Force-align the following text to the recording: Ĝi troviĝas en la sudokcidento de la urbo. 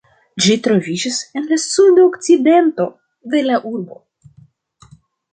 Ĝi 0.43 0.53
troviĝas 0.67 1.17
en 1.39 1.43
la 1.51 1.57
sudokcidento 1.65 2.87
de 3.35 3.43
la 3.49 3.59
urbo. 3.73 3.99